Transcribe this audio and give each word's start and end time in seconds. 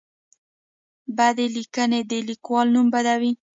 بدې 1.17 1.47
لیکنې 1.55 2.01
د 2.11 2.11
لیکوال 2.27 2.67
نوم 2.75 2.87
بدوي. 2.93 3.31